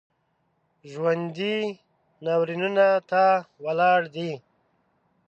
ژوندي 0.91 1.55
ناورینونو 2.25 2.89
ته 3.09 3.23
ولاړ 3.63 3.99
دي 4.15 4.31